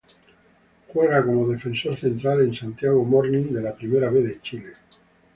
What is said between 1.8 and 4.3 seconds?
central en Santiago Morning de la Primera B